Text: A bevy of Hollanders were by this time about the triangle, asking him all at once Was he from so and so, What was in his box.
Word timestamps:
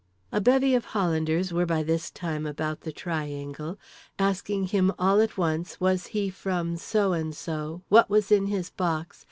A 0.31 0.41
bevy 0.41 0.73
of 0.73 0.83
Hollanders 0.97 1.53
were 1.53 1.67
by 1.67 1.83
this 1.83 2.09
time 2.09 2.47
about 2.47 2.81
the 2.81 2.91
triangle, 2.91 3.77
asking 4.17 4.69
him 4.69 4.91
all 4.97 5.19
at 5.21 5.37
once 5.37 5.79
Was 5.79 6.07
he 6.07 6.27
from 6.31 6.75
so 6.77 7.13
and 7.13 7.35
so, 7.35 7.83
What 7.87 8.09
was 8.09 8.31
in 8.31 8.47
his 8.47 8.71
box. 8.71 9.19